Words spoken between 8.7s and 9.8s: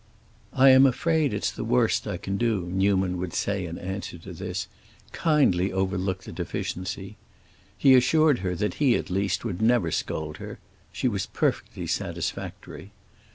he, at least, would